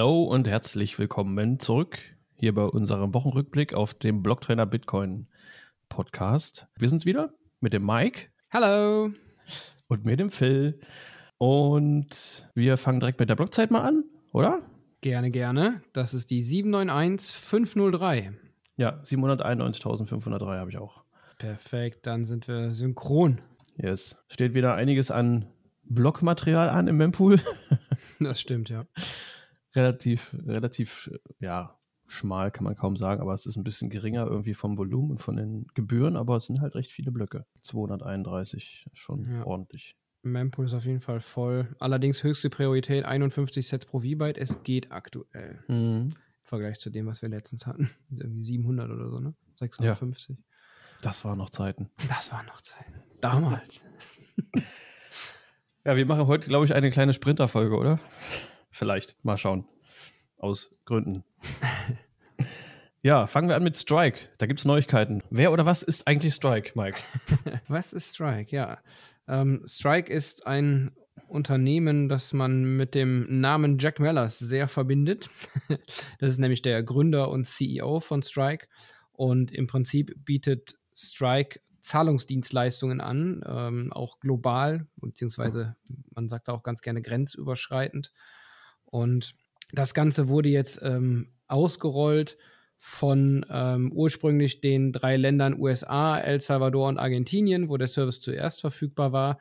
[0.00, 1.98] Hallo und herzlich willkommen zurück
[2.34, 5.26] hier bei unserem Wochenrückblick auf dem Blocktrainer Bitcoin
[5.90, 6.66] Podcast.
[6.78, 8.28] Wir sind's wieder mit dem Mike.
[8.50, 9.10] Hallo.
[9.88, 10.80] Und mit dem Phil.
[11.36, 14.62] Und wir fangen direkt mit der Blockzeit mal an, oder?
[15.02, 15.82] Gerne, gerne.
[15.92, 18.32] Das ist die 791503.
[18.78, 21.04] Ja, 791.503 habe ich auch.
[21.36, 23.42] Perfekt, dann sind wir synchron.
[23.76, 24.16] Yes.
[24.28, 25.44] Steht wieder einiges an
[25.84, 27.38] Blockmaterial an im Mempool.
[28.18, 28.86] das stimmt, ja.
[29.74, 34.54] Relativ, relativ, ja, schmal kann man kaum sagen, aber es ist ein bisschen geringer irgendwie
[34.54, 37.46] vom Volumen und von den Gebühren, aber es sind halt recht viele Blöcke.
[37.62, 39.46] 231, schon ja.
[39.46, 39.96] ordentlich.
[40.22, 41.74] Mempool ist auf jeden Fall voll.
[41.78, 44.38] Allerdings höchste Priorität 51 Sets pro V-Byte.
[44.38, 45.62] Es geht aktuell.
[45.68, 45.74] Mhm.
[45.76, 47.90] Im Vergleich zu dem, was wir letztens hatten.
[48.10, 49.34] Irgendwie 700 oder so, ne?
[49.54, 50.36] 650.
[50.36, 50.44] Ja.
[51.02, 51.88] Das waren noch Zeiten.
[52.08, 53.02] Das waren noch Zeiten.
[53.20, 53.84] Damals.
[55.84, 58.00] ja, wir machen heute, glaube ich, eine kleine Sprinterfolge, oder?
[58.70, 59.16] Vielleicht.
[59.24, 59.66] Mal schauen.
[60.38, 61.24] Aus Gründen.
[63.02, 64.18] ja, fangen wir an mit Strike.
[64.38, 65.22] Da gibt es Neuigkeiten.
[65.30, 66.98] Wer oder was ist eigentlich Strike, Mike?
[67.68, 68.54] was ist Strike?
[68.54, 68.78] Ja.
[69.28, 70.92] Ähm, Strike ist ein
[71.28, 75.30] Unternehmen, das man mit dem Namen Jack Mellers sehr verbindet.
[76.18, 78.66] das ist nämlich der Gründer und CEO von Strike.
[79.12, 85.76] Und im Prinzip bietet Strike Zahlungsdienstleistungen an, ähm, auch global, beziehungsweise
[86.14, 88.12] man sagt auch ganz gerne grenzüberschreitend.
[88.90, 89.34] Und
[89.72, 92.36] das Ganze wurde jetzt ähm, ausgerollt
[92.76, 98.60] von ähm, ursprünglich den drei Ländern USA, El Salvador und Argentinien, wo der Service zuerst
[98.60, 99.38] verfügbar war,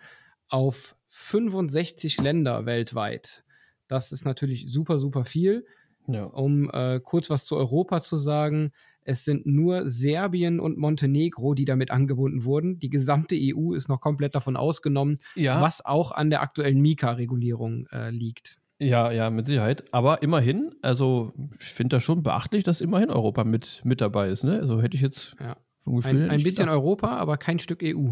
[0.49, 3.43] auf 65 Länder weltweit.
[3.87, 5.65] Das ist natürlich super, super viel.
[6.07, 6.23] Ja.
[6.23, 8.71] Um äh, kurz was zu Europa zu sagen,
[9.03, 12.77] es sind nur Serbien und Montenegro, die damit angebunden wurden.
[12.79, 15.61] Die gesamte EU ist noch komplett davon ausgenommen, ja.
[15.61, 18.59] was auch an der aktuellen Mika-Regulierung äh, liegt.
[18.79, 19.83] Ja, ja, mit Sicherheit.
[19.91, 24.43] Aber immerhin, also ich finde das schon beachtlich, dass immerhin Europa mit, mit dabei ist.
[24.43, 24.59] Ne?
[24.59, 25.57] Also hätte ich jetzt ja.
[25.85, 26.77] ein, ein bisschen gedacht.
[26.77, 28.11] Europa, aber kein Stück EU.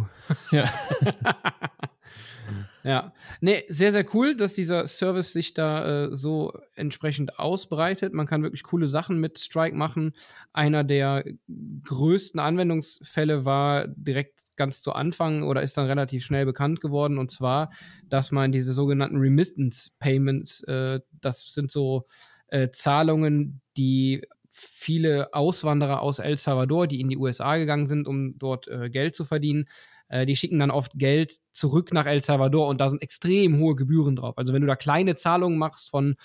[0.52, 0.66] Ja.
[2.84, 8.14] Ja, nee, sehr, sehr cool, dass dieser Service sich da äh, so entsprechend ausbreitet.
[8.14, 10.14] Man kann wirklich coole Sachen mit Strike machen.
[10.54, 11.26] Einer der
[11.84, 17.18] größten Anwendungsfälle war direkt ganz zu Anfang oder ist dann relativ schnell bekannt geworden.
[17.18, 17.72] Und zwar,
[18.08, 22.06] dass man diese sogenannten Remittance Payments, äh, das sind so
[22.48, 28.38] äh, Zahlungen, die viele Auswanderer aus El Salvador, die in die USA gegangen sind, um
[28.40, 29.66] dort äh, Geld zu verdienen,
[30.09, 33.75] äh, die schicken dann oft Geld zurück nach El Salvador und da sind extrem hohe
[33.75, 34.38] Gebühren drauf.
[34.38, 36.16] Also wenn du da kleine Zahlungen machst von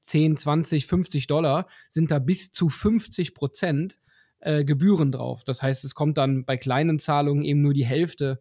[0.00, 3.98] 10, 20, 50 Dollar, sind da bis zu 50 Prozent
[4.40, 5.44] äh, Gebühren drauf.
[5.44, 8.40] Das heißt, es kommt dann bei kleinen Zahlungen eben nur die Hälfte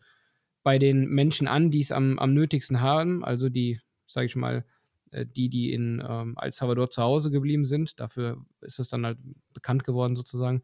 [0.61, 4.65] bei den Menschen an, die es am, am nötigsten haben, also die, sage ich mal,
[5.11, 7.99] äh, die, die in ähm, El Salvador zu Hause geblieben sind.
[7.99, 9.17] Dafür ist es dann halt
[9.53, 10.63] bekannt geworden sozusagen.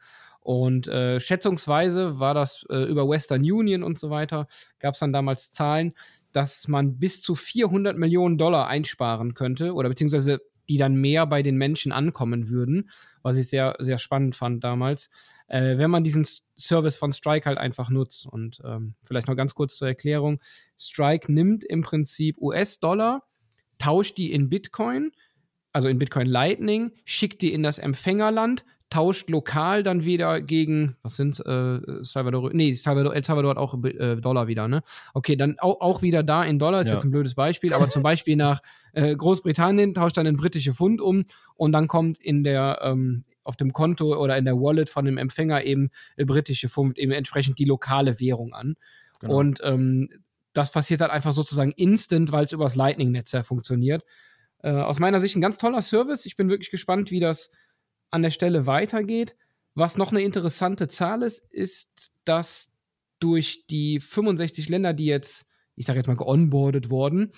[0.50, 4.48] Und äh, schätzungsweise war das äh, über Western Union und so weiter,
[4.80, 5.94] gab es dann damals Zahlen,
[6.32, 11.44] dass man bis zu 400 Millionen Dollar einsparen könnte oder beziehungsweise die dann mehr bei
[11.44, 12.90] den Menschen ankommen würden,
[13.22, 15.12] was ich sehr, sehr spannend fand damals,
[15.50, 16.26] äh, wenn man diesen
[16.58, 18.26] Service von Strike halt einfach nutzt.
[18.26, 20.42] Und ähm, vielleicht noch ganz kurz zur Erklärung.
[20.80, 23.22] Strike nimmt im Prinzip US-Dollar,
[23.78, 25.12] tauscht die in Bitcoin,
[25.74, 31.16] also in Bitcoin Lightning, schickt die in das Empfängerland, tauscht lokal dann wieder gegen, was
[31.16, 34.82] sind äh, Salvador, nee, Salvador, El Salvador hat auch äh, Dollar wieder, ne?
[35.14, 36.94] Okay, dann auch, auch wieder da in Dollar, ist ja.
[36.94, 38.62] jetzt ein blödes Beispiel, aber zum Beispiel nach
[38.94, 43.56] äh, Großbritannien tauscht dann in britische Pfund um und dann kommt in der, ähm, auf
[43.58, 47.60] dem Konto oder in der Wallet von dem Empfänger eben äh, britische Pfund, eben entsprechend
[47.60, 48.76] die lokale Währung an.
[49.20, 49.38] Genau.
[49.38, 50.10] Und ähm,
[50.54, 54.04] das passiert halt einfach sozusagen instant, weil es übers Lightning-Netzwerk funktioniert.
[54.62, 56.26] Äh, aus meiner Sicht ein ganz toller Service.
[56.26, 57.52] Ich bin wirklich gespannt, wie das
[58.12, 59.36] an der Stelle weitergeht.
[59.76, 62.74] Was noch eine interessante Zahl ist, ist, dass
[63.20, 67.32] durch die 65 Länder, die jetzt, ich sage jetzt mal, geonboardet wurden,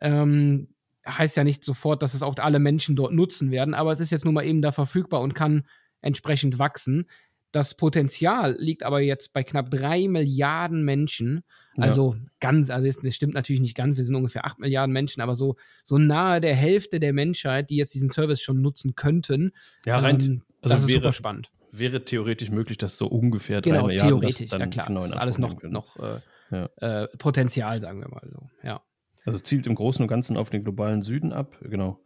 [0.00, 0.74] ähm,
[1.06, 4.10] heißt ja nicht sofort, dass es auch alle Menschen dort nutzen werden, aber es ist
[4.10, 5.66] jetzt nun mal eben da verfügbar und kann
[6.00, 7.08] entsprechend wachsen.
[7.50, 11.44] Das Potenzial liegt aber jetzt bei knapp drei Milliarden Menschen.
[11.82, 12.20] Also ja.
[12.40, 15.56] ganz, also es stimmt natürlich nicht ganz, wir sind ungefähr acht Milliarden Menschen, aber so,
[15.84, 19.52] so nahe der Hälfte der Menschheit, die jetzt diesen Service schon nutzen könnten.
[19.86, 21.50] Ja, rein, ähm, also das ist wäre, super spannend.
[21.70, 24.86] Wäre theoretisch möglich, dass so ungefähr drei genau, Milliarden theoretisch, ja klar.
[24.86, 26.20] Genau das ist alles noch, noch äh,
[26.50, 26.68] ja.
[26.76, 28.48] äh, Potenzial, sagen wir mal so.
[28.62, 28.80] Ja.
[29.24, 32.00] Also zielt im Großen und Ganzen auf den globalen Süden ab, genau.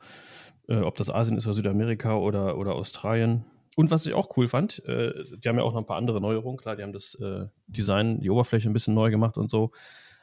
[0.69, 3.44] Äh, ob das Asien ist oder Südamerika oder, oder Australien.
[3.76, 6.20] Und was ich auch cool fand, äh, die haben ja auch noch ein paar andere
[6.20, 6.58] Neuerungen.
[6.58, 9.72] Klar, die haben das äh, Design, die Oberfläche ein bisschen neu gemacht und so.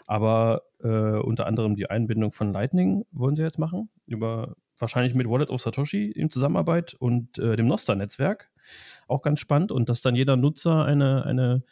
[0.05, 5.29] Aber äh, unter anderem die Einbindung von Lightning wollen sie jetzt machen über wahrscheinlich mit
[5.29, 8.49] Wallet of Satoshi in Zusammenarbeit und äh, dem Nostr-Netzwerk.
[9.07, 9.71] Auch ganz spannend.
[9.71, 11.63] Und dass dann jeder Nutzer eine, eine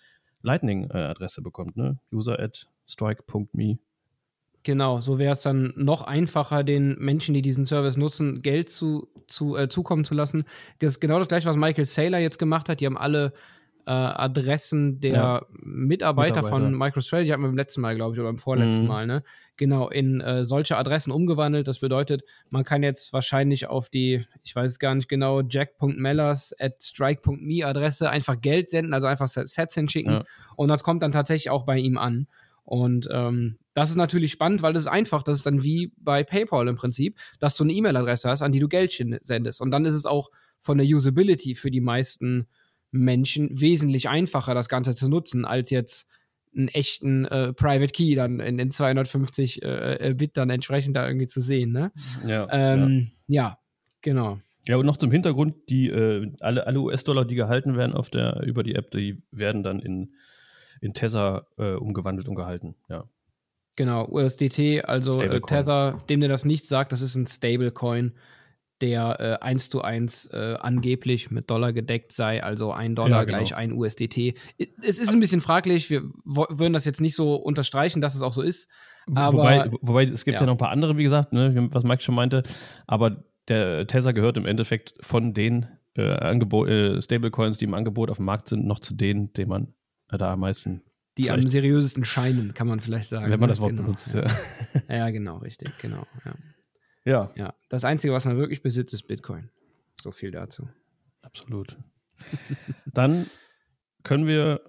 [0.41, 1.99] Lightning-Adresse bekommt, ne?
[2.11, 3.79] User at strike.me.
[4.67, 9.07] Genau, so wäre es dann noch einfacher, den Menschen, die diesen Service nutzen, Geld zu,
[9.25, 10.43] zu, äh, zukommen zu lassen.
[10.79, 12.81] Das ist genau das gleiche, was Michael Saylor jetzt gemacht hat.
[12.81, 13.31] Die haben alle
[13.85, 15.45] äh, Adressen der ja.
[15.51, 18.87] Mitarbeiter, Mitarbeiter, von MicroStrategy, hatten wir beim letzten Mal, glaube ich, oder beim vorletzten mhm.
[18.89, 19.23] Mal, ne?
[19.55, 21.69] Genau, in äh, solche Adressen umgewandelt.
[21.69, 26.53] Das bedeutet, man kann jetzt wahrscheinlich auf die, ich weiß es gar nicht genau, jack.mellers
[26.59, 30.11] at strike.me Adresse einfach Geld senden, also einfach Sets hinschicken.
[30.11, 30.23] Ja.
[30.57, 32.27] Und das kommt dann tatsächlich auch bei ihm an.
[32.67, 35.23] Und ähm, das ist natürlich spannend, weil das ist einfach.
[35.23, 38.59] Das ist dann wie bei PayPal im Prinzip, dass du eine E-Mail-Adresse hast, an die
[38.59, 39.61] du Geldchen sendest.
[39.61, 40.29] Und dann ist es auch
[40.59, 42.47] von der Usability für die meisten
[42.91, 46.09] Menschen wesentlich einfacher, das Ganze zu nutzen, als jetzt
[46.53, 51.07] einen echten äh, Private Key dann in, in 250 äh, äh, Bit dann entsprechend da
[51.07, 51.71] irgendwie zu sehen.
[51.71, 51.93] Ne?
[52.27, 53.43] Ja, ähm, ja.
[53.43, 53.59] ja,
[54.01, 54.39] genau.
[54.67, 58.43] Ja, und noch zum Hintergrund, die äh, alle, alle US-Dollar, die gehalten werden auf der,
[58.45, 60.11] über die App, die werden dann in
[60.81, 63.09] in Tether äh, umgewandelt und gehalten, ja.
[63.75, 68.13] Genau, USDT, also äh, Tether, dem der das nicht sagt, das ist ein Stablecoin,
[68.81, 73.23] der äh, 1 zu 1 äh, angeblich mit Dollar gedeckt sei, also ein Dollar ja,
[73.23, 73.37] genau.
[73.37, 74.35] gleich ein USDT.
[74.81, 78.33] Es ist ein bisschen fraglich, wir würden das jetzt nicht so unterstreichen, dass es auch
[78.33, 78.69] so ist.
[79.15, 80.41] Aber, wobei, wobei es gibt ja.
[80.41, 82.43] ja noch ein paar andere, wie gesagt, ne, was Mike schon meinte,
[82.87, 88.17] aber der Tether gehört im Endeffekt von den äh, äh, Stablecoins, die im Angebot auf
[88.17, 89.73] dem Markt sind, noch zu denen, den man
[90.09, 90.81] da am meisten.
[91.17, 93.31] Die am seriösesten scheinen, kann man vielleicht sagen.
[93.31, 93.53] Wenn man ne?
[93.53, 94.27] das Wort genau, benutzt, ja.
[94.87, 95.09] ja.
[95.09, 96.03] genau, richtig, genau.
[96.23, 96.33] Ja.
[97.05, 97.31] ja.
[97.35, 97.53] Ja.
[97.69, 99.49] Das Einzige, was man wirklich besitzt, ist Bitcoin.
[100.01, 100.69] So viel dazu.
[101.23, 101.75] Absolut.
[102.85, 103.29] Dann
[104.03, 104.61] können wir,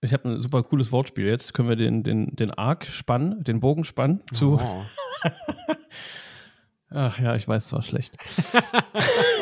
[0.00, 3.60] ich habe ein super cooles Wortspiel jetzt, können wir den, den, den Arc spannen, den
[3.60, 4.58] Bogen spannen zu.
[4.60, 4.84] Oh.
[6.90, 8.16] Ach ja, ich weiß, es war schlecht.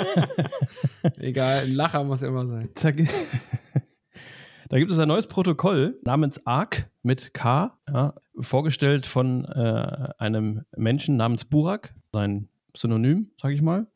[1.18, 2.70] Egal, ein Lacher muss immer sein.
[4.72, 10.64] Da gibt es ein neues Protokoll namens ARC mit K, ja, vorgestellt von äh, einem
[10.74, 13.86] Menschen namens Burak, sein Synonym, sage ich mal,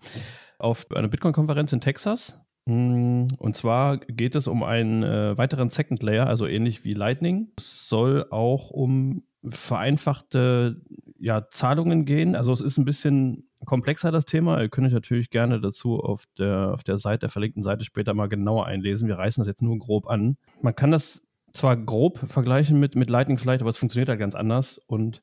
[0.58, 2.38] auf einer Bitcoin-Konferenz in Texas.
[2.67, 7.53] Mm, und zwar geht es um einen äh, weiteren Second Layer, also ähnlich wie Lightning.
[7.57, 10.83] Es soll auch um vereinfachte
[11.19, 12.35] ja, Zahlungen gehen.
[12.35, 14.61] Also es ist ein bisschen komplexer das Thema.
[14.61, 18.15] Ihr könnt euch natürlich gerne dazu auf der, auf der Seite, der verlinkten Seite später
[18.15, 19.09] mal genauer einlesen.
[19.09, 20.37] Wir reißen das jetzt nur grob an.
[20.61, 21.23] Man kann das
[21.56, 25.23] zwar grob vergleichen mit, mit Lightning vielleicht, aber es funktioniert halt ganz anders und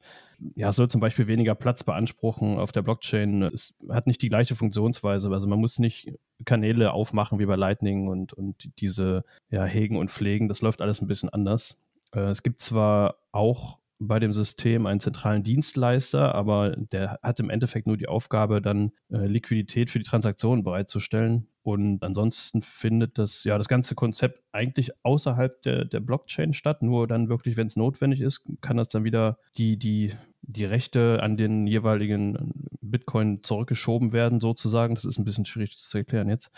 [0.56, 3.44] ja, soll zum Beispiel weniger Platz beanspruchen auf der Blockchain.
[3.44, 5.30] Es hat nicht die gleiche Funktionsweise.
[5.30, 6.14] Also man muss nicht
[6.46, 10.50] Kanäle aufmachen wie bei Lightning und, und diese ja, hegen und pflegen.
[10.50, 11.78] Das läuft alles ein bisschen anders.
[12.14, 17.50] Äh, es gibt zwar auch bei dem System einen zentralen Dienstleister, aber der hat im
[17.50, 21.48] Endeffekt nur die Aufgabe, dann äh, Liquidität für die Transaktionen bereitzustellen.
[21.64, 26.84] Und ansonsten findet das, ja, das ganze Konzept eigentlich außerhalb der, der Blockchain statt.
[26.84, 31.24] Nur dann wirklich, wenn es notwendig ist, kann das dann wieder die, die, die Rechte
[31.24, 34.96] an den jeweiligen Bitcoin zurückgeschoben werden, sozusagen.
[34.96, 36.52] Das ist ein bisschen schwierig zu erklären jetzt.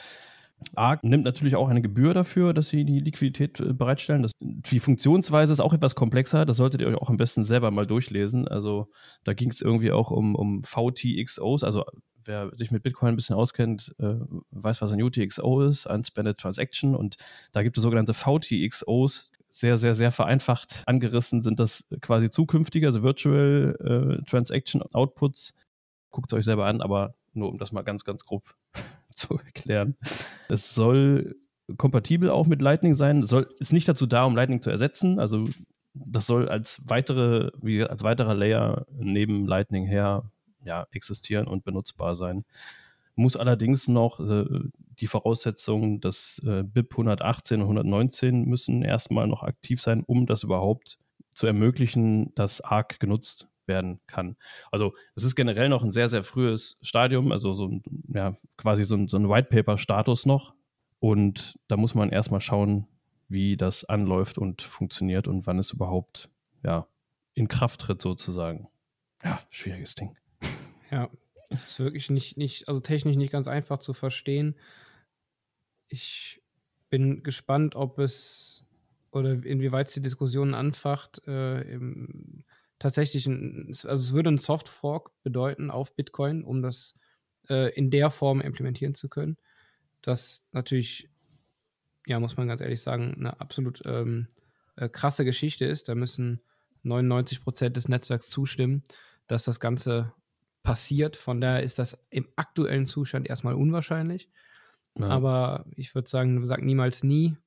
[0.73, 4.23] ARC nimmt natürlich auch eine Gebühr dafür, dass sie die Liquidität äh, bereitstellen.
[4.23, 6.45] Das, die Funktionsweise ist auch etwas komplexer.
[6.45, 8.47] Das solltet ihr euch auch am besten selber mal durchlesen.
[8.47, 8.89] Also
[9.23, 11.63] da ging es irgendwie auch um, um VTXOs.
[11.63, 11.83] Also
[12.25, 14.15] wer sich mit Bitcoin ein bisschen auskennt, äh,
[14.51, 16.95] weiß, was ein UTXO ist, Unspended Transaction.
[16.95, 17.17] Und
[17.51, 19.31] da gibt es sogenannte VTXOs.
[19.49, 25.53] Sehr, sehr, sehr vereinfacht angerissen sind das quasi zukünftige, also Virtual äh, Transaction Outputs.
[26.11, 28.55] Guckt es euch selber an, aber nur um das mal ganz, ganz grob
[29.15, 29.95] zu erklären.
[30.49, 31.35] Es soll
[31.77, 33.23] kompatibel auch mit Lightning sein.
[33.23, 35.19] Es soll, ist nicht dazu da, um Lightning zu ersetzen.
[35.19, 35.47] Also
[35.93, 40.31] das soll als weitere, wie als weiterer Layer neben Lightning her
[40.65, 42.45] ja, existieren und benutzbar sein.
[43.15, 44.45] Muss allerdings noch äh,
[44.99, 50.43] die Voraussetzung, dass äh, BIP 118 und 119 müssen erstmal noch aktiv sein, um das
[50.43, 50.99] überhaupt
[51.33, 54.35] zu ermöglichen, dass ARC genutzt werden kann.
[54.71, 58.83] Also es ist generell noch ein sehr, sehr frühes Stadium, also so ein, ja, quasi
[58.83, 60.53] so ein, so ein White Paper-Status noch.
[60.99, 62.87] Und da muss man erstmal schauen,
[63.27, 66.29] wie das anläuft und funktioniert und wann es überhaupt
[66.63, 66.87] ja,
[67.33, 68.67] in Kraft tritt, sozusagen.
[69.23, 70.15] Ja, schwieriges Ding.
[70.91, 71.09] Ja,
[71.49, 74.55] ist wirklich nicht, nicht, also technisch nicht ganz einfach zu verstehen.
[75.87, 76.41] Ich
[76.89, 78.65] bin gespannt, ob es
[79.11, 82.43] oder inwieweit es die Diskussionen anfacht, äh, im,
[82.79, 86.95] tatsächlich, ein, also es würde ein Soft Fork bedeuten auf Bitcoin, um das
[87.49, 89.37] äh, in der Form implementieren zu können.
[90.01, 91.09] Das natürlich,
[92.05, 94.27] ja, muss man ganz ehrlich sagen, eine absolut ähm,
[94.75, 95.87] äh, krasse Geschichte ist.
[95.87, 96.41] Da müssen
[96.83, 98.83] 99 Prozent des Netzwerks zustimmen,
[99.27, 100.13] dass das Ganze
[100.65, 101.15] passiert.
[101.15, 104.29] Von daher ist das im aktuellen Zustand erstmal unwahrscheinlich.
[104.97, 105.07] Ja.
[105.07, 107.37] Aber ich würde sagen, sag niemals nie.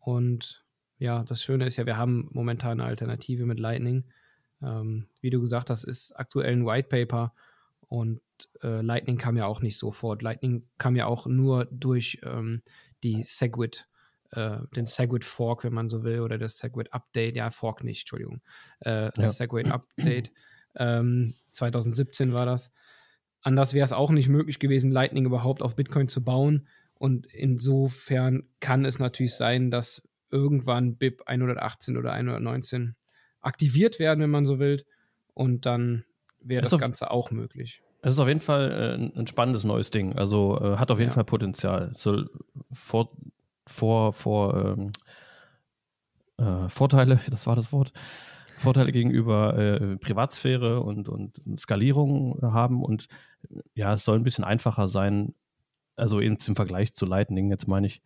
[0.00, 0.64] Und
[0.98, 4.04] ja, das Schöne ist ja, wir haben momentan eine Alternative mit Lightning.
[4.60, 7.32] Ähm, wie du gesagt hast, ist aktuell ein White Paper
[7.88, 8.20] und
[8.62, 10.22] äh, Lightning kam ja auch nicht sofort.
[10.22, 12.62] Lightning kam ja auch nur durch ähm,
[13.04, 13.86] die Segwit,
[14.30, 17.36] äh, den Segwit Fork, wenn man so will, oder das Segwit Update.
[17.36, 18.40] Ja, Fork nicht, Entschuldigung.
[18.80, 19.28] Äh, das ja.
[19.28, 20.32] Segwit Update.
[20.76, 22.72] Ähm, 2017 war das.
[23.42, 26.68] Anders wäre es auch nicht möglich gewesen, Lightning überhaupt auf Bitcoin zu bauen.
[26.94, 32.94] Und insofern kann es natürlich sein, dass irgendwann BIP 118 oder 119
[33.40, 34.84] aktiviert werden, wenn man so will.
[35.34, 36.04] Und dann
[36.40, 37.82] wäre das, Ganze auch möglich.
[38.02, 40.16] Es ist auf jeden Fall äh, ein spannendes neues Ding.
[40.16, 41.14] Also äh, hat auf jeden ja.
[41.14, 41.92] Fall Potenzial.
[41.96, 42.30] Soll
[42.72, 43.10] vor,
[43.66, 44.92] vor, vor ähm,
[46.38, 47.92] äh, Vorteile, das war das Wort,
[48.62, 53.08] Vorteile gegenüber äh, Privatsphäre und, und Skalierung haben und
[53.74, 55.34] ja, es soll ein bisschen einfacher sein,
[55.96, 58.02] also eben im Vergleich zu Lightning, jetzt meine ich,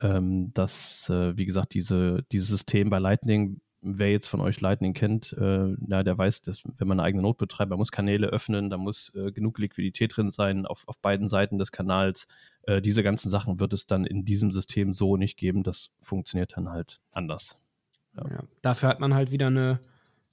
[0.00, 4.94] ähm, dass, äh, wie gesagt, diese, dieses System bei Lightning, wer jetzt von euch Lightning
[4.94, 8.28] kennt, äh, na, der weiß, dass wenn man eine eigene Note betreibt, man muss Kanäle
[8.28, 12.26] öffnen, da muss äh, genug Liquidität drin sein auf, auf beiden Seiten des Kanals.
[12.62, 15.62] Äh, diese ganzen Sachen wird es dann in diesem System so nicht geben.
[15.62, 17.61] Das funktioniert dann halt anders.
[18.16, 18.24] Ja.
[18.30, 19.80] Ja, dafür hat man halt wieder eine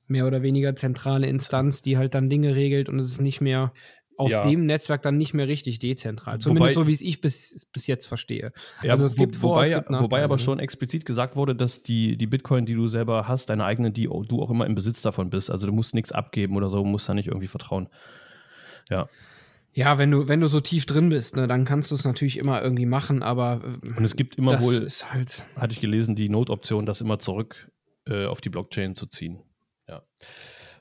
[0.08, 3.72] mehr oder weniger zentrale Instanz, die halt dann Dinge regelt und es ist nicht mehr
[4.20, 4.42] auf ja.
[4.42, 6.40] dem Netzwerk dann nicht mehr richtig dezentral.
[6.40, 8.52] Zumindest wobei, so, wie es ich bis, bis jetzt verstehe.
[8.84, 10.40] Ja, also es wo, gibt Vor, wobei, es gibt wobei aber ne?
[10.40, 14.08] schon explizit gesagt wurde, dass die, die Bitcoin, die du selber hast, deine eigene, die
[14.08, 15.50] du auch immer im Besitz davon bist.
[15.50, 17.88] Also du musst nichts abgeben oder so, musst da nicht irgendwie vertrauen.
[18.90, 19.08] Ja.
[19.74, 22.38] Ja, wenn du, wenn du so tief drin bist, ne, dann kannst du es natürlich
[22.38, 23.62] immer irgendwie machen, aber.
[23.98, 27.72] Und es gibt immer wohl, halt hatte ich gelesen, die Notoption, das immer zurück
[28.08, 29.40] äh, auf die Blockchain zu ziehen.
[29.88, 30.02] Ja.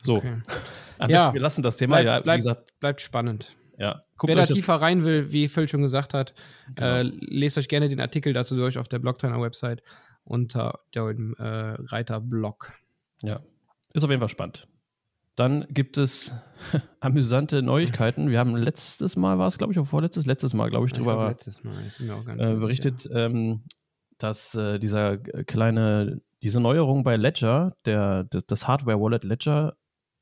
[0.02, 0.16] So.
[0.16, 0.42] Okay.
[1.08, 1.96] ja, wir lassen das Thema.
[1.96, 3.56] Bleib, ja, bleib, gesagt, bleibt spannend.
[3.78, 4.02] Ja.
[4.16, 6.34] Guckt Wer da tiefer rein will, wie Phil schon gesagt hat,
[6.74, 6.96] genau.
[6.96, 9.82] äh, lest euch gerne den Artikel dazu durch auf der Blocktrainer-Website
[10.24, 12.72] unter dem äh, Reiter Blog.
[13.22, 13.40] Ja,
[13.92, 14.66] ist auf jeden Fall spannend.
[15.38, 16.34] Dann gibt es
[17.00, 18.28] amüsante Neuigkeiten.
[18.28, 21.14] Wir haben letztes Mal, war es glaube ich, auch vorletztes, letztes Mal, glaube ich, drüber
[21.14, 21.92] glaub, letztes Mal.
[22.26, 23.62] Äh, berichtet, ähm,
[24.18, 29.76] dass äh, dieser kleine, diese Neuerung bei Ledger, der, das Hardware-Wallet Ledger,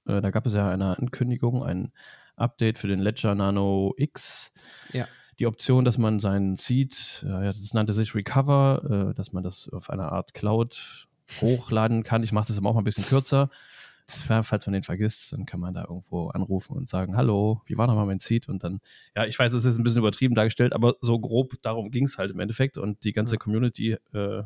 [0.07, 1.93] äh, da gab es ja eine Ankündigung, ein
[2.37, 4.53] Update für den Ledger Nano X.
[4.93, 5.09] Ja.
[5.39, 9.71] Die Option, dass man seinen Seed, äh, das nannte sich Recover, äh, dass man das
[9.73, 11.09] auf einer Art Cloud
[11.41, 12.23] hochladen kann.
[12.23, 13.49] Ich mache das immer auch mal ein bisschen kürzer.
[14.09, 17.87] Falls man den vergisst, dann kann man da irgendwo anrufen und sagen, hallo, wie war
[17.87, 18.49] nochmal mein Seed?
[18.49, 18.81] Und dann,
[19.17, 22.17] ja, ich weiß, es ist ein bisschen übertrieben dargestellt, aber so grob darum ging es
[22.17, 22.79] halt im Endeffekt.
[22.79, 24.43] Und die ganze Community äh,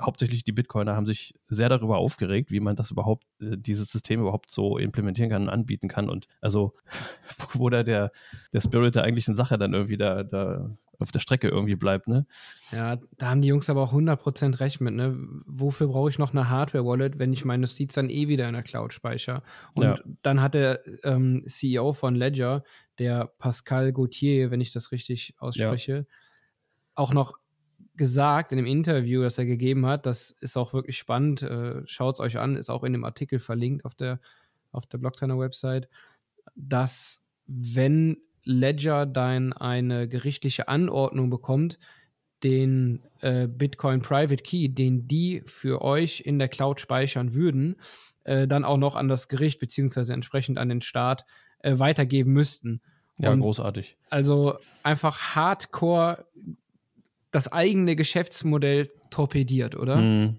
[0.00, 4.20] hauptsächlich die Bitcoiner haben sich sehr darüber aufgeregt, wie man das überhaupt, äh, dieses System
[4.20, 6.08] überhaupt so implementieren kann und anbieten kann.
[6.08, 6.74] Und also,
[7.52, 8.12] wo da der,
[8.52, 12.26] der Spirit der eigentlichen Sache dann irgendwie da, da auf der Strecke irgendwie bleibt, ne?
[12.72, 15.16] Ja, da haben die Jungs aber auch 100% recht mit, ne?
[15.46, 18.64] Wofür brauche ich noch eine Hardware-Wallet, wenn ich meine Seeds dann eh wieder in der
[18.64, 19.42] Cloud speichere?
[19.74, 19.98] Und ja.
[20.22, 22.64] dann hat der ähm, CEO von Ledger,
[22.98, 26.04] der Pascal Gauthier, wenn ich das richtig ausspreche, ja.
[26.94, 27.38] auch noch
[27.98, 32.14] gesagt in dem Interview, das er gegeben hat, das ist auch wirklich spannend, äh, schaut
[32.14, 34.20] es euch an, ist auch in dem Artikel verlinkt auf der,
[34.72, 35.88] auf der Blocktrainer-Website,
[36.54, 41.78] dass wenn Ledger dann eine gerichtliche Anordnung bekommt,
[42.42, 47.76] den äh, Bitcoin Private Key, den die für euch in der Cloud speichern würden,
[48.24, 51.24] äh, dann auch noch an das Gericht beziehungsweise entsprechend an den Staat
[51.60, 52.80] äh, weitergeben müssten.
[53.18, 53.96] Ja, Und großartig.
[54.10, 56.26] Also einfach Hardcore
[57.38, 59.96] das eigene Geschäftsmodell torpediert, oder?
[59.98, 60.36] Mhm.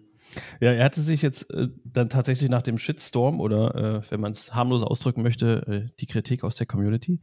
[0.60, 4.32] Ja, er hatte sich jetzt äh, dann tatsächlich nach dem Shitstorm oder, äh, wenn man
[4.32, 7.20] es harmlos ausdrücken möchte, äh, die Kritik aus der Community,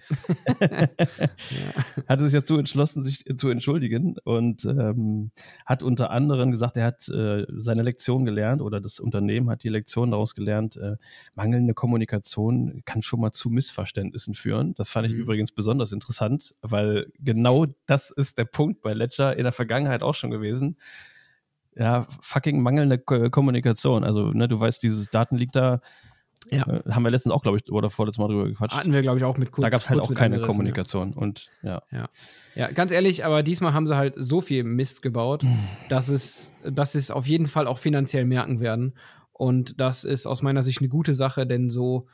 [2.08, 5.30] hatte sich dazu entschlossen, sich zu entschuldigen und ähm,
[5.64, 9.68] hat unter anderem gesagt, er hat äh, seine Lektion gelernt oder das Unternehmen hat die
[9.68, 10.96] Lektion daraus gelernt, äh,
[11.34, 14.74] mangelnde Kommunikation kann schon mal zu Missverständnissen führen.
[14.74, 15.20] Das fand ich mhm.
[15.20, 20.14] übrigens besonders interessant, weil genau das ist der Punkt bei Ledger in der Vergangenheit auch
[20.14, 20.76] schon gewesen
[21.76, 24.04] ja, fucking mangelnde Kommunikation.
[24.04, 25.80] Also, ne, du weißt, dieses Datenleak da,
[26.50, 26.66] ja.
[26.66, 28.76] Äh, haben wir letztens auch, glaube ich, oder vorletztes Mal drüber gequatscht.
[28.76, 29.62] Hatten wir, glaube ich, auch mit kurz.
[29.62, 31.10] Da gab es halt auch keine Kommunikation.
[31.10, 31.16] Ja.
[31.16, 31.82] Und ja.
[31.90, 32.08] ja.
[32.54, 35.58] Ja, ganz ehrlich, aber diesmal haben sie halt so viel Mist gebaut, hm.
[35.88, 38.96] dass es, dass sie es auf jeden Fall auch finanziell merken werden.
[39.32, 42.06] Und das ist aus meiner Sicht eine gute Sache, denn so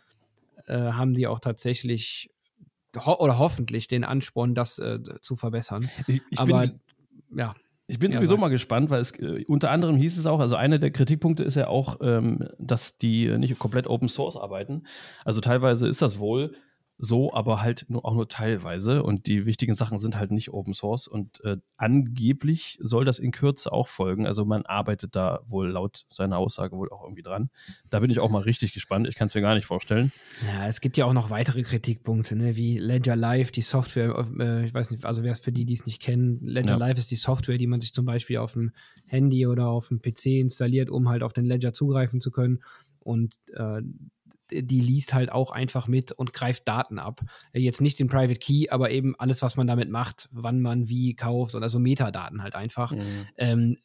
[0.66, 2.30] äh, haben die auch tatsächlich
[2.96, 5.88] ho oder hoffentlich den Ansporn, das äh, zu verbessern.
[6.06, 6.80] Ich, ich aber bin,
[7.36, 7.54] ja.
[7.86, 10.56] Ich bin ja, sowieso mal gespannt, weil es äh, unter anderem hieß es auch, also
[10.56, 14.84] einer der Kritikpunkte ist ja auch, ähm, dass die nicht komplett Open Source arbeiten.
[15.24, 16.54] Also teilweise ist das wohl
[17.04, 19.02] so, aber halt nur, auch nur teilweise.
[19.02, 21.08] Und die wichtigen Sachen sind halt nicht Open Source.
[21.08, 24.24] Und äh, angeblich soll das in Kürze auch folgen.
[24.24, 27.50] Also man arbeitet da wohl laut seiner Aussage wohl auch irgendwie dran.
[27.90, 29.08] Da bin ich auch mal richtig gespannt.
[29.08, 30.12] Ich kann es mir gar nicht vorstellen.
[30.46, 32.54] Ja, es gibt ja auch noch weitere Kritikpunkte, ne?
[32.54, 35.74] wie Ledger Live, die Software, äh, ich weiß nicht, also wer es für die, die
[35.74, 36.76] es nicht kennen, Ledger ja.
[36.76, 38.70] Live ist die Software, die man sich zum Beispiel auf dem
[39.06, 42.60] Handy oder auf dem PC installiert, um halt auf den Ledger zugreifen zu können.
[43.00, 43.82] Und äh,
[44.50, 47.20] die liest halt auch einfach mit und greift Daten ab.
[47.52, 51.14] Jetzt nicht den Private Key, aber eben alles, was man damit macht, wann man wie
[51.14, 52.92] kauft und also Metadaten halt einfach.
[52.92, 53.26] Mhm.
[53.36, 53.78] Ähm,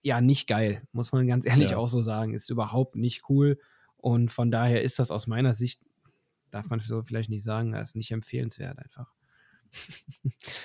[0.00, 1.76] ja, nicht geil, muss man ganz ehrlich ja.
[1.76, 2.34] auch so sagen.
[2.34, 3.58] Ist überhaupt nicht cool.
[3.96, 5.80] Und von daher ist das aus meiner Sicht,
[6.50, 9.12] darf man so vielleicht nicht sagen, ist nicht empfehlenswert einfach.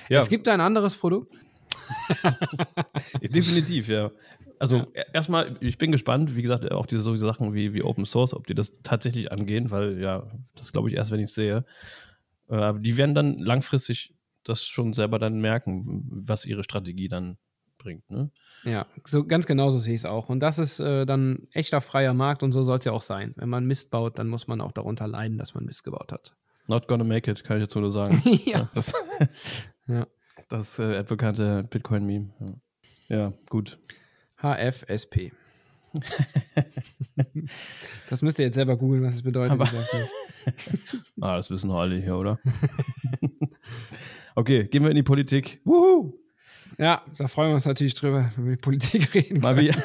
[0.07, 0.19] Ja.
[0.19, 1.35] Es gibt ein anderes Produkt.
[3.21, 4.11] Definitiv, ja.
[4.63, 5.03] Also ja.
[5.11, 8.47] erstmal, ich bin gespannt, wie gesagt, auch diese solche Sachen wie, wie Open Source, ob
[8.47, 11.65] die das tatsächlich angehen, weil ja, das glaube ich erst, wenn ich es sehe.
[12.49, 14.15] Äh, aber die werden dann langfristig
[14.45, 17.37] das schon selber dann merken, was ihre Strategie dann
[17.77, 18.09] bringt.
[18.09, 18.31] Ne?
[18.63, 20.29] Ja, so ganz genauso sehe ich es auch.
[20.29, 23.33] Und das ist äh, dann echter freier Markt und so soll es ja auch sein.
[23.35, 26.37] Wenn man Mist baut, dann muss man auch darunter leiden, dass man Mist gebaut hat.
[26.67, 28.21] Not gonna make it, kann ich jetzt nur sagen.
[28.45, 28.71] ja.
[28.73, 28.93] Das,
[29.87, 30.07] ja.
[30.47, 32.29] das äh, bekannte Bitcoin-Meme.
[33.09, 33.17] Ja.
[33.17, 33.77] ja, gut.
[34.43, 35.31] HFSP.
[38.09, 39.53] das müsst ihr jetzt selber googeln, was es bedeutet.
[39.53, 39.65] Aber,
[41.21, 42.39] ah, das wissen doch alle hier, oder?
[44.35, 45.61] okay, gehen wir in die Politik.
[45.63, 46.13] Wuhu!
[46.77, 49.39] Ja, da freuen wir uns natürlich drüber, wenn wir über die Politik reden.
[49.39, 49.81] Mal wieder,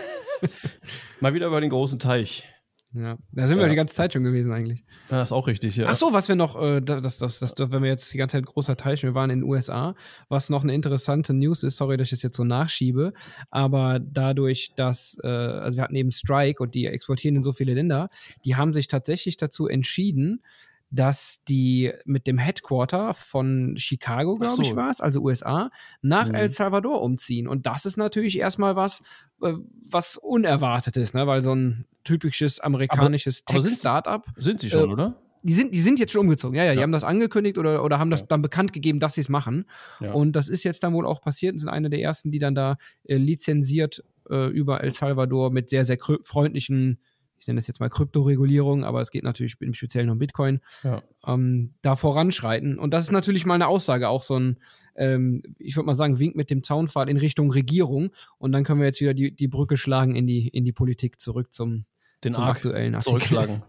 [1.21, 2.49] mal wieder über den großen Teich.
[2.95, 3.65] Ja, da sind ja.
[3.65, 4.83] wir die ganze Zeit schon gewesen eigentlich.
[5.11, 5.87] Ja, das ist auch richtig, ja.
[5.89, 8.47] Ach so, was wir noch, äh, das, das, das, wenn wir jetzt die ganze Zeit
[8.47, 9.95] großer Teich, wir waren in den USA,
[10.31, 13.13] was noch eine interessante News ist, sorry, dass ich das jetzt so nachschiebe,
[13.51, 17.75] aber dadurch, dass, äh, also wir hatten eben Strike und die exportieren in so viele
[17.75, 18.09] Länder,
[18.47, 20.43] die haben sich tatsächlich dazu entschieden,
[20.91, 24.63] dass die mit dem Headquarter von Chicago, glaube so.
[24.63, 25.71] ich, war es, also USA,
[26.01, 26.35] nach mhm.
[26.35, 27.47] El Salvador umziehen.
[27.47, 29.03] Und das ist natürlich erstmal was,
[29.43, 29.53] äh,
[29.89, 31.27] was Unerwartetes, ne?
[31.27, 34.25] weil so ein typisches amerikanisches Tech-Startup.
[34.37, 35.23] Sind, sind, sie schon, äh, oder?
[35.43, 36.57] Die sind, die sind jetzt schon umgezogen.
[36.57, 36.77] Ja, ja, ja.
[36.77, 38.27] die haben das angekündigt oder, oder haben das ja.
[38.27, 39.67] dann bekannt gegeben, dass sie es machen.
[40.01, 40.13] Ja.
[40.13, 42.55] Und das ist jetzt dann wohl auch passiert und sind eine der ersten, die dann
[42.55, 46.99] da äh, lizenziert äh, über El Salvador mit sehr, sehr freundlichen
[47.39, 51.03] ich nenne das jetzt mal Kryptoregulierung, aber es geht natürlich im Speziellen um Bitcoin, ja.
[51.27, 52.79] ähm, da voranschreiten.
[52.79, 54.59] Und das ist natürlich mal eine Aussage, auch so ein,
[54.97, 58.11] ähm, ich würde mal sagen, Wink mit dem Zaunpfahl in Richtung Regierung.
[58.39, 61.21] Und dann können wir jetzt wieder die, die Brücke schlagen in die, in die Politik
[61.21, 61.85] zurück zum,
[62.25, 63.21] den zum aktuellen Artikel.
[63.21, 63.63] Zurückschlagen.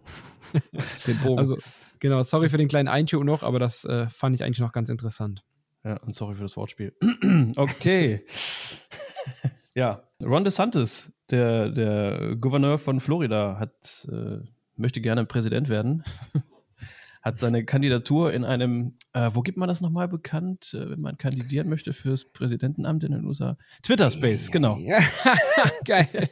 [1.07, 1.39] den Bogen.
[1.39, 1.57] Also,
[1.99, 4.89] genau, sorry für den kleinen Eintune noch, aber das äh, fand ich eigentlich noch ganz
[4.89, 5.43] interessant.
[5.83, 6.93] Ja, und sorry für das Wortspiel.
[7.55, 8.25] okay.
[9.75, 14.39] ja, Ron DeSantis der, der Gouverneur von Florida hat, äh,
[14.75, 16.03] möchte gerne Präsident werden.
[17.21, 21.17] hat seine Kandidatur in einem, äh, wo gibt man das nochmal bekannt, äh, wenn man
[21.17, 23.57] kandidieren möchte fürs Präsidentenamt in den USA?
[23.83, 24.77] Twitter Space, genau.
[24.77, 24.99] Ja,
[25.85, 26.29] geil.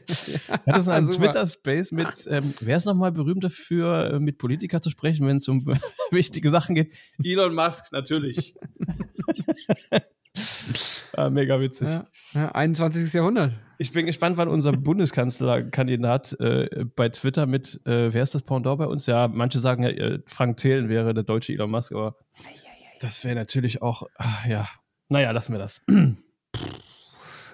[0.47, 4.37] hat das in einem Twitter Space mit, ähm, wer ist nochmal berühmt dafür, äh, mit
[4.37, 5.65] Politikern zu sprechen, wenn es um
[6.11, 6.93] wichtige Sachen geht?
[7.21, 8.55] Elon Musk, natürlich.
[11.17, 11.89] Ah, mega witzig.
[11.89, 13.13] Ja, ja, 21.
[13.13, 13.53] Jahrhundert.
[13.79, 18.79] Ich bin gespannt, wann unser Bundeskanzlerkandidat äh, bei Twitter mit, äh, wer ist das Pendant
[18.79, 19.05] bei uns?
[19.05, 22.15] Ja, manche sagen ja, äh, Frank Thelen wäre der deutsche Elon Musk, aber
[22.99, 24.67] das wäre natürlich auch, ach, ja.
[25.09, 25.81] Naja, lassen wir das.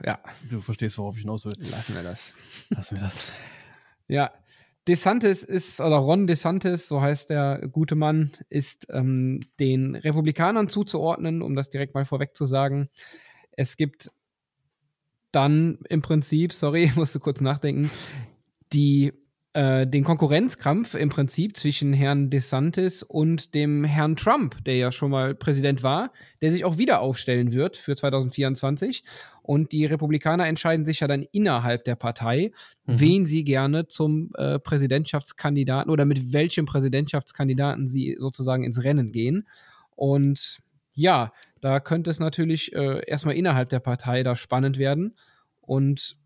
[0.03, 0.19] ja.
[0.49, 1.53] Du verstehst, worauf ich hinaus will.
[1.69, 2.33] Lassen wir das.
[2.69, 3.31] Lassen wir das.
[4.07, 4.31] Ja,
[4.87, 11.41] DeSantis ist, oder Ron DeSantis, so heißt der gute Mann, ist ähm, den Republikanern zuzuordnen,
[11.41, 12.89] um das direkt mal vorweg zu sagen.
[13.55, 14.11] Es gibt
[15.31, 17.89] dann im Prinzip, sorry, ich musste kurz nachdenken,
[18.71, 19.13] die
[19.53, 25.11] äh, den Konkurrenzkampf im Prinzip zwischen Herrn DeSantis und dem Herrn Trump, der ja schon
[25.11, 26.11] mal Präsident war,
[26.41, 29.03] der sich auch wieder aufstellen wird für 2024.
[29.43, 32.51] Und die Republikaner entscheiden sich ja dann innerhalb der Partei,
[32.85, 32.99] mhm.
[32.99, 39.47] wen sie gerne zum äh, Präsidentschaftskandidaten oder mit welchem Präsidentschaftskandidaten sie sozusagen ins Rennen gehen.
[39.95, 40.62] Und
[40.93, 45.17] ja, da könnte es natürlich äh, erstmal innerhalb der Partei da spannend werden.
[45.61, 46.17] Und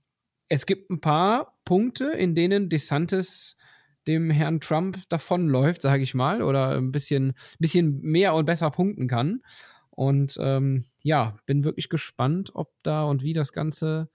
[0.49, 3.57] es gibt ein paar Punkte, in denen DeSantis
[4.07, 9.07] dem Herrn Trump davonläuft, sage ich mal, oder ein bisschen, bisschen mehr und besser punkten
[9.07, 9.41] kann.
[9.89, 14.09] Und ähm, ja, bin wirklich gespannt, ob da und wie das Ganze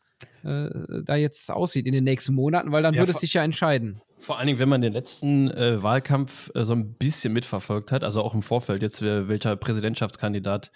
[0.45, 0.71] äh,
[1.05, 4.01] da jetzt aussieht in den nächsten Monaten, weil dann ja, würde es sich ja entscheiden.
[4.23, 8.05] Vor allen Dingen, wenn man den letzten äh, Wahlkampf äh, so ein bisschen mitverfolgt hat,
[8.05, 10.71] also auch im Vorfeld jetzt, welcher Präsidentschaftskandidat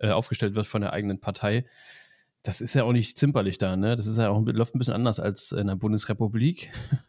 [0.00, 1.64] äh, aufgestellt wird von der eigenen Partei.
[2.42, 3.94] Das ist ja auch nicht zimperlich da, ne?
[3.94, 6.70] Das ist ja auch läuft ein bisschen anders als in der Bundesrepublik.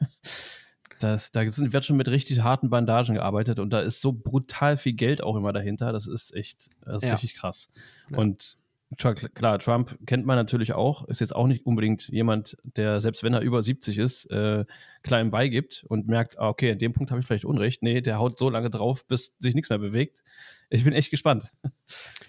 [1.01, 4.75] Das, da sind, wird schon mit richtig harten Bandagen gearbeitet und da ist so brutal
[4.75, 5.93] viel Geld auch immer dahinter.
[5.93, 7.13] Das ist echt, das ist ja.
[7.13, 7.69] richtig krass.
[8.09, 8.17] Ja.
[8.17, 8.57] Und
[8.97, 13.33] klar, Trump kennt man natürlich auch, ist jetzt auch nicht unbedingt jemand, der, selbst wenn
[13.33, 14.65] er über 70 ist, äh,
[15.03, 17.83] klein beigibt und merkt, ah, okay, an dem Punkt habe ich vielleicht Unrecht.
[17.83, 20.23] Nee, der haut so lange drauf, bis sich nichts mehr bewegt.
[20.69, 21.51] Ich bin echt gespannt.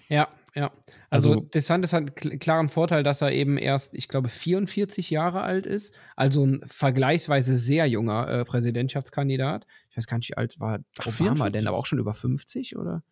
[0.09, 0.71] Ja, ja.
[1.09, 5.41] Also, also DeSantis hat einen klaren Vorteil, dass er eben erst, ich glaube, 44 Jahre
[5.41, 5.93] alt ist.
[6.15, 9.65] Also ein vergleichsweise sehr junger äh, Präsidentschaftskandidat.
[9.89, 11.51] Ich weiß gar nicht, wie alt war Obama 44?
[11.53, 13.03] denn, aber auch schon über 50, oder?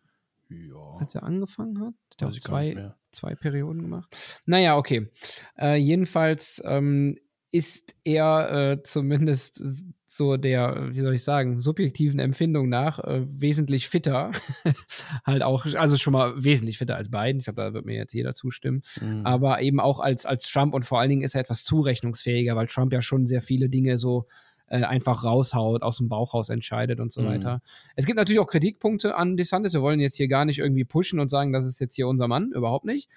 [0.50, 0.96] Ja.
[0.98, 1.94] Als er angefangen hat.
[2.18, 4.40] Der hat zwei, zwei Perioden gemacht.
[4.46, 5.10] Naja, okay.
[5.58, 7.16] Äh, jedenfalls ähm,
[7.50, 9.62] ist er äh, zumindest
[10.06, 14.32] so der, wie soll ich sagen, subjektiven Empfindung nach äh, wesentlich fitter.
[15.24, 17.38] halt auch, also schon mal wesentlich fitter als Biden.
[17.38, 18.82] Ich glaube, da wird mir jetzt jeder zustimmen.
[19.00, 19.24] Mhm.
[19.24, 22.66] Aber eben auch als, als Trump und vor allen Dingen ist er etwas zurechnungsfähiger, weil
[22.66, 24.26] Trump ja schon sehr viele Dinge so
[24.70, 27.26] äh, einfach raushaut, aus dem Bauch raus entscheidet und so mhm.
[27.26, 27.60] weiter.
[27.96, 29.74] Es gibt natürlich auch Kritikpunkte an DeSantis.
[29.74, 32.28] Wir wollen jetzt hier gar nicht irgendwie pushen und sagen, das ist jetzt hier unser
[32.28, 32.52] Mann.
[32.52, 33.10] Überhaupt nicht.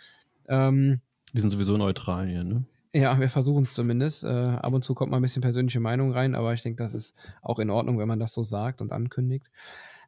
[0.50, 1.00] Ähm,
[1.32, 2.66] wir sind sowieso neutral hier, ne?
[2.96, 4.24] Ja, wir versuchen es zumindest.
[4.24, 6.96] Äh, ab und zu kommt mal ein bisschen persönliche Meinung rein, aber ich denke, das
[6.96, 9.48] ist auch in Ordnung, wenn man das so sagt und ankündigt.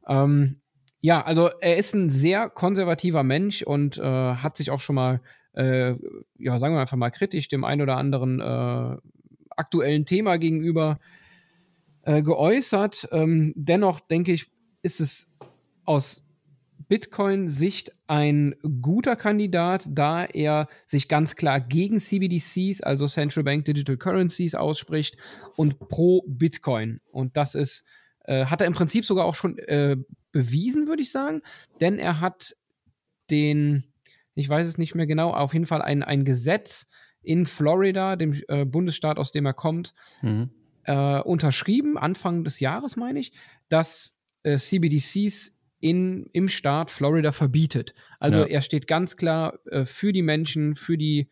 [0.08, 0.62] Ähm,
[1.00, 5.22] ja, also er ist ein sehr konservativer Mensch und äh, hat sich auch schon mal,
[5.54, 5.94] äh,
[6.40, 8.98] ja, sagen wir einfach mal kritisch dem ein oder anderen äh,
[9.56, 11.25] aktuellen Thema gegenüber äh,
[12.06, 13.08] geäußert.
[13.12, 15.34] Ähm, dennoch denke ich, ist es
[15.86, 16.26] aus
[16.88, 23.98] Bitcoin-Sicht ein guter Kandidat, da er sich ganz klar gegen CBDCs, also Central Bank Digital
[23.98, 25.18] Currencies, ausspricht
[25.56, 27.02] und pro Bitcoin.
[27.12, 27.86] Und das ist,
[28.26, 29.98] äh, hat er im Prinzip sogar auch schon äh,
[30.32, 31.42] bewiesen, würde ich sagen,
[31.82, 32.56] denn er hat
[33.32, 33.86] den,
[34.36, 36.88] ich weiß es nicht mehr genau, auf jeden Fall ein, ein Gesetz
[37.24, 40.52] in Florida, dem äh, Bundesstaat, aus dem er kommt, mhm
[40.86, 43.34] äh, unterschrieben, Anfang des Jahres meine ich,
[43.70, 47.94] dass äh, CBDCs in, im Staat Florida verbietet.
[48.20, 48.46] Also ja.
[48.46, 51.30] er steht ganz klar äh, für die Menschen, für die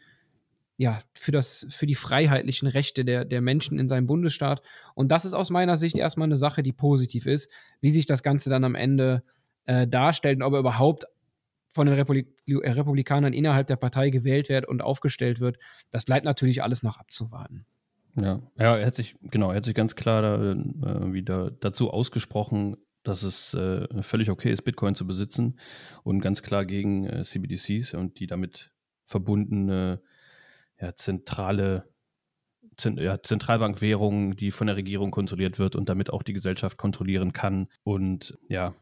[0.76, 4.62] ja, für, das, für die freiheitlichen Rechte der, der Menschen in seinem Bundesstaat.
[4.96, 7.50] Und das ist aus meiner Sicht erstmal eine Sache, die positiv ist.
[7.80, 9.24] Wie sich das Ganze dann am Ende
[9.66, 11.06] äh, darstellt und ob er überhaupt
[11.70, 15.58] von den Republik Republikanern innerhalb der Partei gewählt wird und aufgestellt wird,
[15.90, 17.66] das bleibt natürlich alles noch abzuwarten.
[18.16, 21.90] Ja, ja, er hat sich, genau, er hat sich ganz klar da, äh, wieder dazu
[21.90, 25.60] ausgesprochen, dass es äh, völlig okay ist, Bitcoin zu besitzen
[26.04, 28.72] und ganz klar gegen äh, CBDCs und die damit
[29.06, 30.02] verbundene
[30.80, 31.90] ja, zentrale
[32.78, 37.32] Zent ja, Zentralbankwährung, die von der Regierung kontrolliert wird und damit auch die Gesellschaft kontrollieren
[37.32, 37.68] kann.
[37.84, 38.74] Und ja,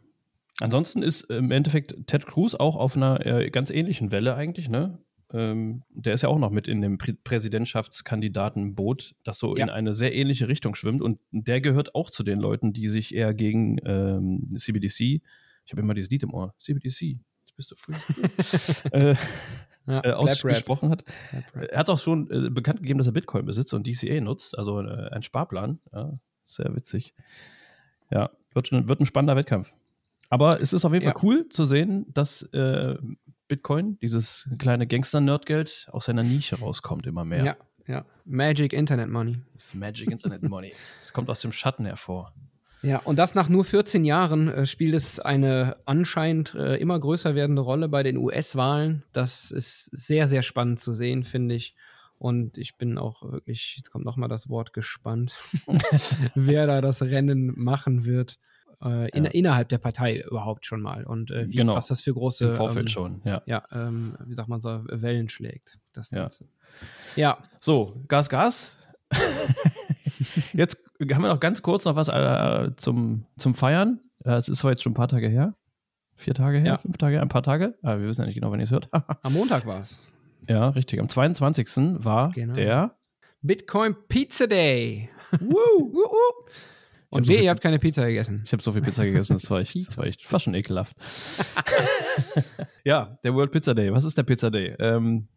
[0.61, 4.99] ansonsten ist im Endeffekt Ted Cruz auch auf einer äh, ganz ähnlichen Welle eigentlich, ne?
[5.33, 9.63] Ähm, der ist ja auch noch mit in dem Prä Präsidentschaftskandidatenboot, das so ja.
[9.63, 11.01] in eine sehr ähnliche Richtung schwimmt.
[11.01, 15.21] Und der gehört auch zu den Leuten, die sich eher gegen ähm, CBDC,
[15.65, 17.93] ich habe immer dieses Lied im Ohr, CBDC, jetzt bist du früh,
[18.91, 19.15] äh,
[19.87, 21.03] ja, äh, ausgesprochen hat.
[21.53, 24.81] Er hat auch schon äh, bekannt gegeben, dass er Bitcoin besitzt und DCA nutzt, also
[24.81, 25.79] äh, ein Sparplan.
[25.93, 27.13] Ja, sehr witzig.
[28.09, 29.73] Ja, wird, wird ein spannender Wettkampf.
[30.29, 32.95] Aber es ist auf jeden Fall cool zu sehen, dass äh,
[33.51, 37.43] Bitcoin, dieses kleine Gangster-Nerdgeld, aus seiner Nische rauskommt immer mehr.
[37.43, 38.05] Ja, ja.
[38.23, 39.39] Magic Internet Money.
[39.51, 40.71] Das Magic Internet Money.
[41.03, 42.33] Es kommt aus dem Schatten hervor.
[42.81, 47.35] Ja, und das nach nur 14 Jahren äh, spielt es eine anscheinend äh, immer größer
[47.35, 49.03] werdende Rolle bei den US-Wahlen.
[49.11, 51.75] Das ist sehr, sehr spannend zu sehen, finde ich.
[52.17, 55.35] Und ich bin auch wirklich, jetzt kommt nochmal das Wort gespannt,
[56.35, 58.39] wer da das Rennen machen wird
[58.83, 59.31] äh, in, ja.
[59.31, 61.75] innerhalb der Partei überhaupt schon mal und äh, wie, genau.
[61.75, 63.41] was das für große Im Vorfeld ähm, schon, ja.
[63.45, 65.79] Ja, ähm, wie sagt man so, Wellen schlägt.
[65.93, 66.45] Das Ganze.
[67.15, 67.21] Ja.
[67.21, 67.37] ja.
[67.59, 68.77] So, Gas, Gas.
[70.53, 73.99] jetzt haben wir noch ganz kurz noch was äh, zum, zum Feiern.
[74.23, 75.55] Es ist zwar jetzt schon ein paar Tage her.
[76.15, 77.73] Vier Tage her, fünf Tage, ein paar Tage.
[77.81, 78.89] Aber wir wissen ja nicht genau, wann ihr es hört.
[79.23, 79.99] Am Montag war es.
[80.47, 80.99] Ja, richtig.
[80.99, 82.03] Am 22.
[82.03, 82.53] war genau.
[82.53, 82.95] der
[83.41, 85.09] Bitcoin Pizza Day.
[85.39, 85.49] Woo!
[85.93, 86.45] Woo!
[87.11, 88.41] Und weh, so ihr habt keine Pizza gegessen.
[88.45, 90.97] Ich habe so viel Pizza gegessen, das war echt, das war echt fast schon ekelhaft.
[92.83, 93.93] ja, der World Pizza Day.
[93.93, 94.75] Was ist der Pizza Day?
[94.79, 95.27] Ähm,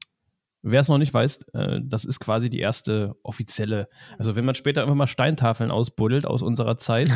[0.67, 3.87] Wer es noch nicht weiß, äh, das ist quasi die erste offizielle.
[4.17, 7.11] Also wenn man später immer mal Steintafeln ausbuddelt aus unserer Zeit,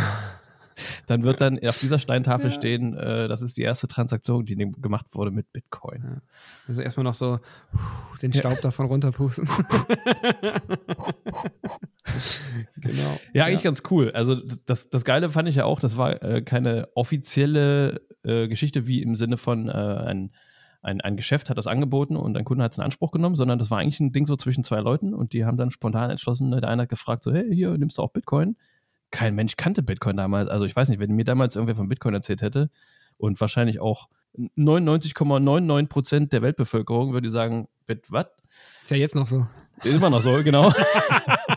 [1.07, 2.55] dann wird dann auf dieser Steintafel ja.
[2.55, 6.05] stehen, äh, das ist die erste Transaktion, die gemacht wurde mit Bitcoin.
[6.05, 6.21] Ja.
[6.69, 7.41] Also erstmal noch so
[8.21, 8.61] den Staub ja.
[8.61, 9.49] davon runterpusten.
[12.77, 13.19] genau.
[13.33, 14.11] Ja, eigentlich ganz cool.
[14.13, 18.87] Also das, das Geile fand ich ja auch, das war äh, keine offizielle äh, Geschichte
[18.87, 20.33] wie im Sinne von äh, ein
[20.81, 23.59] ein, ein Geschäft hat das angeboten und ein Kunde hat es in Anspruch genommen, sondern
[23.59, 26.51] das war eigentlich ein Ding so zwischen zwei Leuten und die haben dann spontan entschlossen,
[26.51, 28.57] ne, der eine hat gefragt so, hey, hier nimmst du auch Bitcoin?
[29.11, 30.49] kein Mensch kannte Bitcoin damals.
[30.49, 32.71] Also ich weiß nicht, wenn mir damals irgendwer von Bitcoin erzählt hätte
[33.17, 37.69] und wahrscheinlich auch 99,99 Prozent der Weltbevölkerung würde sagen,
[38.09, 38.27] was?
[38.83, 39.47] Ist ja jetzt noch so.
[39.83, 40.73] Ist immer noch so, genau.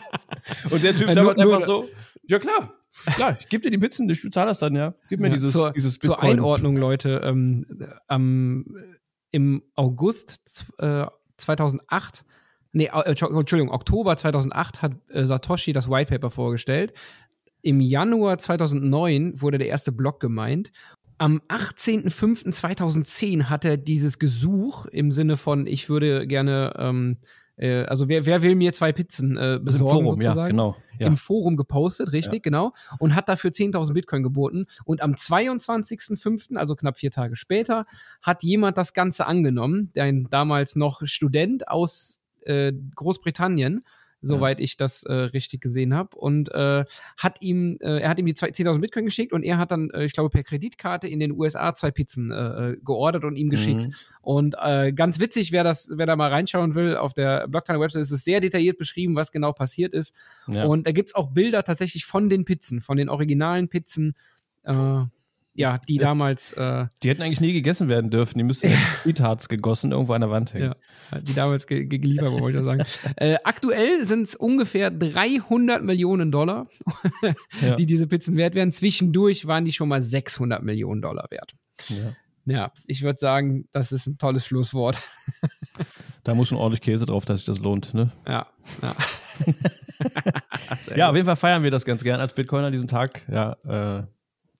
[0.70, 1.88] und der Typ Äh, damals nur- einfach so,
[2.26, 2.74] ja klar,
[3.16, 4.94] klar, ich gebe dir die Pizzen, ich bezahle das dann, ja.
[5.08, 7.66] Gib mir Ja, dieses, zur, dieses zur Einordnung, Leute, ähm,
[8.08, 8.64] am,
[9.30, 12.24] im August äh, 2008,
[12.72, 16.92] nee, äh, Entschuldigung, Oktober 2008 hat äh, Satoshi das White Paper vorgestellt.
[17.62, 20.72] Im Januar 2009 wurde der erste Block gemeint.
[21.18, 27.18] Am 18.05.2010 hat er dieses Gesuch im Sinne von, ich würde gerne, ähm,
[27.56, 30.38] äh, also wer, wer will mir zwei Pizzen äh, Im besorgen Forum, sozusagen?
[30.38, 30.76] ja, genau.
[30.98, 31.06] Ja.
[31.06, 34.66] im Forum gepostet, richtig, genau, und hat dafür 10.000 Bitcoin geboten.
[34.84, 37.86] Und am 22.05., also knapp vier Tage später,
[38.20, 43.84] hat jemand das Ganze angenommen, ein damals noch Student aus äh, Großbritannien,
[44.22, 46.84] soweit ich das äh, richtig gesehen habe, und äh,
[47.16, 49.90] hat ihm, äh, er hat ihm die zwei- 10.000 Bitcoin geschickt und er hat dann,
[49.90, 52.34] äh, ich glaube, per Kreditkarte in den USA zwei Pizzen äh,
[52.72, 53.86] äh, geordert und ihm geschickt.
[53.86, 53.94] Mhm.
[54.22, 58.12] Und äh, ganz witzig, wer das, wer da mal reinschauen will, auf der Blockchain-Website ist
[58.12, 60.14] es sehr detailliert beschrieben, was genau passiert ist.
[60.46, 60.64] Ja.
[60.64, 64.14] Und da gibt es auch Bilder tatsächlich von den Pizzen, von den originalen Pizzen,
[64.64, 64.72] äh,
[65.54, 68.38] ja, die damals, äh, Die hätten eigentlich nie gegessen werden dürfen.
[68.38, 68.70] Die müssten
[69.02, 70.74] Sweethearts gegossen irgendwo an der Wand hängen.
[71.12, 71.18] Ja.
[71.20, 72.82] die damals ge ge geliefert wurden, wollte ich sagen.
[73.16, 76.68] äh, aktuell sind es ungefähr 300 Millionen Dollar,
[77.60, 77.76] Ja.
[77.76, 78.72] die diese Pizzen wert werden.
[78.72, 81.52] Zwischendurch waren die schon mal 600 Millionen Dollar wert.
[81.88, 82.14] Ja.
[82.44, 85.00] Ja, ich würde sagen, das ist ein tolles Schlusswort.
[86.24, 87.94] Da muss schon ordentlich Käse drauf, dass sich das lohnt.
[87.94, 88.10] Ne?
[88.26, 88.48] Ja,
[88.82, 88.94] ja.
[90.96, 93.22] Ja, auf jeden Fall feiern wir das ganz gern als Bitcoiner diesen Tag.
[93.30, 93.52] Ja,
[94.00, 94.02] äh,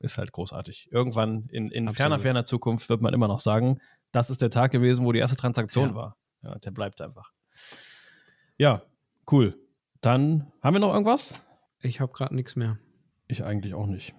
[0.03, 0.89] ist halt großartig.
[0.93, 1.97] Irgendwann in, in Absolut.
[1.97, 5.19] ferner, ferner Zukunft wird man immer noch sagen, das ist der Tag gewesen, wo die
[5.21, 5.95] erste Transaktion Ja.
[5.95, 6.17] war.
[6.43, 7.33] Ja, der bleibt einfach.
[8.59, 8.83] Ja,
[9.31, 9.57] cool.
[10.01, 11.39] Dann haben wir noch irgendwas?
[11.81, 12.79] Ich habe gerade nichts mehr.
[13.29, 14.15] Ich eigentlich auch nicht.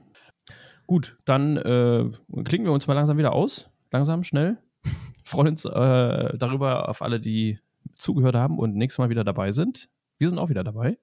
[0.88, 2.10] Gut, dann äh,
[2.44, 3.70] klicken wir uns mal langsam wieder aus.
[3.92, 4.58] Langsam, schnell.
[5.24, 7.60] Freuen uns äh, darüber auf alle, die
[7.94, 9.90] zugehört haben und nächstes Mal wieder dabei sind.
[10.18, 10.98] Wir sind auch wieder dabei.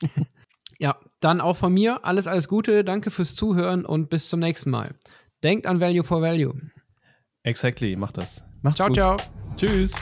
[0.78, 2.84] Ja, dann auch von mir alles, alles Gute.
[2.84, 4.94] Danke fürs Zuhören und bis zum nächsten Mal.
[5.42, 6.54] Denkt an Value for Value.
[7.42, 8.44] Exactly, macht das.
[8.62, 8.96] Macht's Ciao, gut.
[8.96, 9.16] ciao.
[9.56, 9.92] Tschüss.